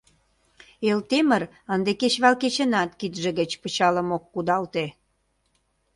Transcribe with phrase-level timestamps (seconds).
[0.89, 1.43] Элтемыр
[1.73, 4.85] ынде кечывал кечынат кидше гыч пычалым ок кудалте.